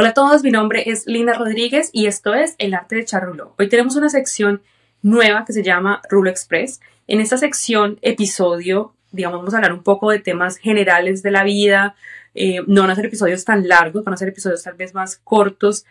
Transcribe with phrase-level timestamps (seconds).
[0.00, 3.56] Hola a todos, mi nombre es Linda Rodríguez y esto es El Arte de Charrulo.
[3.58, 4.62] Hoy tenemos una sección
[5.02, 6.80] nueva que se llama Rulo Express.
[7.08, 11.42] En esta sección, episodio, digamos, vamos a hablar un poco de temas generales de la
[11.42, 11.96] vida.
[12.36, 15.16] Eh, no van a ser episodios tan largos, van a ser episodios tal vez más
[15.16, 15.84] cortos,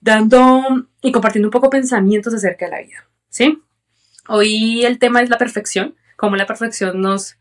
[0.00, 3.08] dando y compartiendo un poco pensamientos acerca de la vida.
[3.28, 3.62] ¿Sí?
[4.26, 7.36] Hoy el tema es la perfección, cómo la perfección nos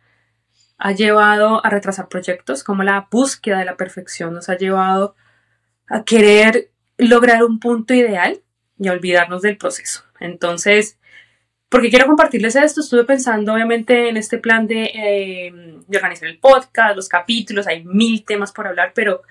[0.77, 5.15] ha llevado a retrasar proyectos, cómo la búsqueda de la perfección nos ha llevado
[5.93, 8.41] a querer lograr un punto ideal
[8.79, 10.03] y a olvidarnos del proceso.
[10.19, 10.97] Entonces,
[11.69, 15.53] porque quiero compartirles esto, estuve pensando obviamente en este plan de, eh,
[15.95, 19.21] organizar el podcast, los capítulos, hay mil temas por hablar, pero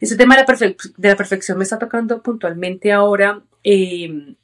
[0.00, 4.34] ese tema de la, de la perfección me está tocando puntualmente ahora eh,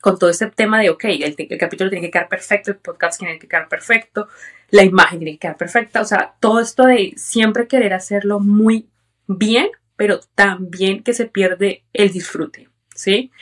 [0.00, 3.18] con todo este tema de, ok, el, el, capítulo tiene que quedar perfecto, el podcast
[3.18, 4.28] tiene que quedar perfecto,
[4.70, 8.88] la imagen tiene que quedar perfecta, o sea, todo esto de siempre querer hacerlo muy
[9.26, 9.68] bien
[9.98, 13.32] pero también que se pierde el disfrute, ¿sí?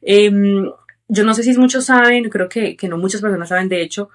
[0.00, 0.72] Em,
[1.08, 4.08] yo no sé si muchos saben, creo que, que no muchas personas saben, de hecho,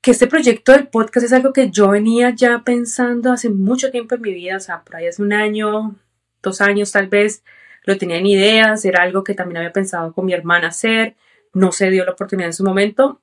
[0.00, 4.14] que este proyecto del podcast es algo que yo venía ya pensando hace mucho tiempo
[4.14, 5.96] en mi vida, o sea, por ahí hace un año,
[6.42, 7.44] dos años tal vez,
[7.84, 11.14] lo tenía en ideas, era algo que también había pensado con mi hermana hacer,
[11.52, 13.20] no se dio la oportunidad en su momento,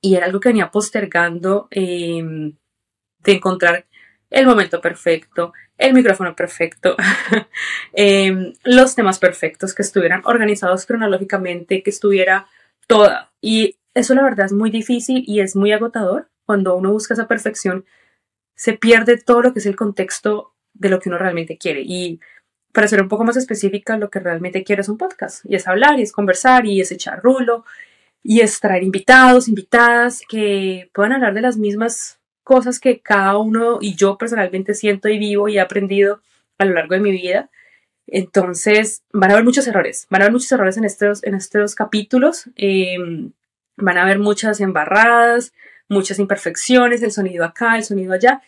[0.00, 2.56] y era algo que venía postergando em,
[3.18, 3.84] de encontrar
[4.30, 6.96] el momento perfecto, el micrófono perfecto,
[7.92, 12.46] em, los temas perfectos, que estuvieran organizados cronológicamente, que estuviera
[12.86, 13.32] toda.
[13.40, 16.30] Y eso la verdad es muy difícil y es muy agotador.
[16.44, 17.84] Cuando uno busca esa perfección,
[18.54, 21.82] se pierde todo lo que es el contexto de lo que uno realmente quiere.
[21.84, 22.20] Y
[22.72, 25.44] para ser un poco más específica, lo que realmente quiero es un podcast.
[25.44, 27.64] Y es hablar, y es conversar, y es echar rulo,
[28.22, 33.78] y es traer invitados, invitadas que puedan hablar de las mismas cosas que cada uno
[33.80, 36.20] y yo personalmente siento y vivo y he aprendido
[36.58, 37.50] a lo largo de mi vida.
[38.06, 41.74] Entonces, van a haber muchos errores, van a haber muchos errores en estos, en estos
[41.74, 43.32] capítulos, em,
[43.76, 45.52] van a haber muchas embarradas,
[45.88, 48.40] muchas imperfecciones, el sonido acá, el sonido allá,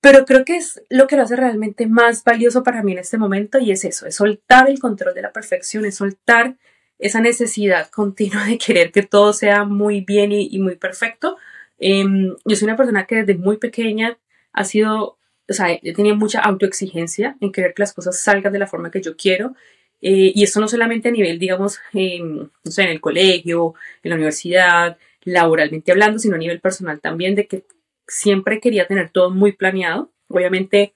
[0.00, 3.18] pero creo que es lo que lo hace realmente más valioso para mí en este
[3.18, 6.54] momento y es eso, es soltar el control de la perfección, es soltar
[7.00, 11.36] esa necesidad continua de querer que todo sea muy bien y muy perfecto,
[11.78, 14.18] Em, yo soy una persona que desde muy pequeña
[14.52, 18.58] ha sido, o sea, he tenido mucha autoexigencia en querer que las cosas salgan de
[18.58, 19.54] la forma que yo quiero.
[20.00, 24.16] Eh, y esto no solamente a nivel, digamos, no sé, en el colegio, en la
[24.16, 27.64] universidad, laboralmente hablando, sino a nivel personal también, de que
[28.06, 30.12] siempre quería tener todo muy planeado.
[30.28, 30.94] Obviamente,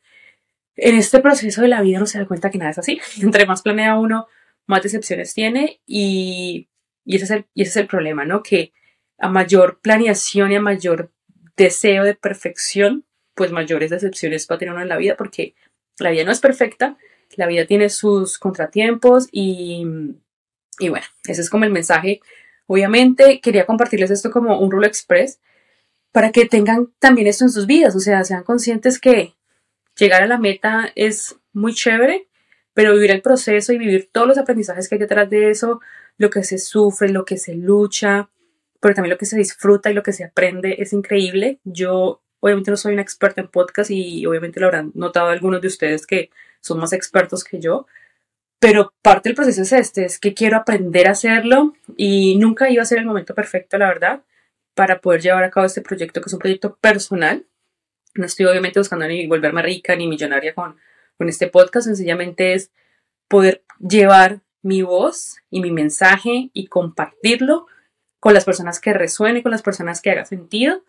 [0.76, 3.00] en este proceso de la vida no se da cuenta que nada es así.
[3.22, 4.28] Entre más planea uno,
[4.66, 6.68] más decepciones tiene y,
[7.04, 8.42] y, ese, es el, y ese es el problema, ¿no?
[8.42, 8.72] Que
[9.20, 11.12] a mayor planeación y a mayor
[11.56, 13.04] deseo de perfección,
[13.34, 15.54] pues mayores decepciones va a tener uno en la vida porque
[15.98, 16.96] la vida no es perfecta,
[17.36, 19.86] la vida tiene sus contratiempos y,
[20.78, 22.20] y bueno, ese es como el mensaje.
[22.66, 25.40] Obviamente quería compartirles esto como un rule express
[26.12, 29.34] para que tengan también esto en sus vidas, o sea, sean conscientes que
[29.96, 32.28] llegar a la meta es muy chévere,
[32.74, 35.80] pero vivir el proceso y vivir todos los aprendizajes que hay detrás de eso,
[36.16, 38.30] lo que se sufre, lo que se lucha,
[38.80, 41.60] pero también lo que se disfruta y lo que se aprende es increíble.
[41.64, 45.68] Yo obviamente no soy una experta en podcast y obviamente lo habrán notado algunos de
[45.68, 46.30] ustedes que
[46.60, 47.86] son más expertos que yo,
[48.58, 52.82] pero parte del proceso es este, es que quiero aprender a hacerlo y nunca iba
[52.82, 54.22] a ser el momento perfecto, la verdad,
[54.74, 57.46] para poder llevar a cabo este proyecto que es un proyecto personal.
[58.14, 60.76] No estoy obviamente buscando ni volverme rica ni millonaria con,
[61.16, 62.70] con este podcast, sencillamente es
[63.28, 67.66] poder llevar mi voz y mi mensaje y compartirlo
[68.20, 70.84] con las personas que resuene, con las personas que haga sentido.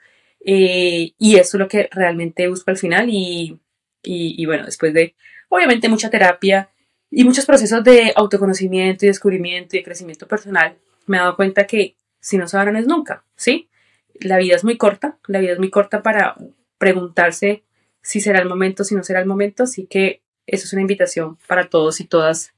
[0.46, 3.10] Eh, y eso es lo que realmente busco al final.
[3.10, 3.58] Y,
[4.04, 5.16] y, bueno, después de,
[5.50, 6.70] obviamente, mucha terapia
[7.10, 11.66] y muchos procesos de autoconocimiento y descubrimiento y de crecimiento personal, me he dado cuenta
[11.66, 13.70] que si no saben es nunca, ¿sí?
[14.14, 16.36] La vida es muy corta, la vida es muy corta para
[16.78, 17.64] preguntarse
[18.02, 21.38] si será el momento, si no será el momento, así que eso es una invitación
[21.48, 22.54] para todos y todas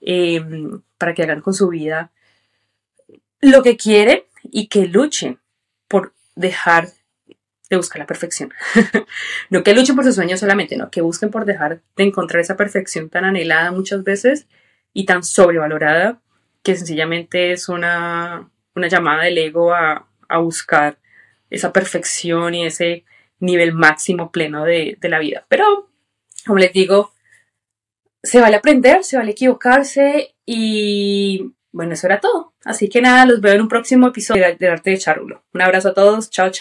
[0.00, 0.42] eh,
[0.96, 2.12] para que hagan con su vida
[3.40, 5.40] lo que quieren y que luchen
[5.88, 6.88] por dejar
[7.70, 8.52] de buscar la perfección.
[9.50, 12.56] no que luchen por sus sueños solamente, no, que busquen por dejar de encontrar esa
[12.56, 14.46] perfección tan anhelada muchas veces
[14.92, 16.20] y tan sobrevalorada
[16.62, 20.98] que sencillamente es una, una llamada del ego a, a, buscar
[21.50, 23.04] esa perfección y ese
[23.38, 25.46] nivel máximo pleno de, de la vida.
[25.48, 25.90] Pero,
[26.46, 27.12] como les digo,
[28.22, 32.54] se vale aprender, se vale equivocarse y bueno, eso era todo.
[32.64, 35.44] Así que nada, los veo en un próximo episodio de Arte de Charulo.
[35.52, 36.56] Un abrazo a todos, chao, chao.